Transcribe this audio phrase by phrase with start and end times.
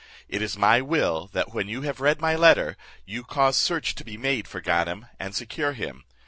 [0.27, 4.03] It is my will, that when you have read my letter, you cause search to
[4.03, 6.05] be made for Ganem, and secure him.